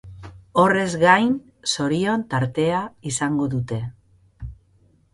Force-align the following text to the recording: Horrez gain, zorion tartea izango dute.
Horrez 0.61 0.95
gain, 1.03 1.35
zorion 1.75 2.25
tartea 2.33 2.83
izango 3.13 3.49
dute. 3.57 3.83